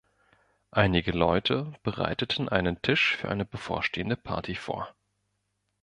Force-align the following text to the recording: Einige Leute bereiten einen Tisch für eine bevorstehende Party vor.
Einige 0.71 1.11
Leute 1.11 1.73
bereiten 1.83 2.49
einen 2.49 2.81
Tisch 2.81 3.15
für 3.17 3.29
eine 3.29 3.45
bevorstehende 3.45 4.15
Party 4.17 4.55
vor. 4.55 4.95